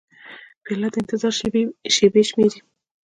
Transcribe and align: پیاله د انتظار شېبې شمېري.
پیاله 0.63 0.87
د 0.93 0.95
انتظار 1.01 1.33
شېبې 1.95 2.21
شمېري. 2.29 2.59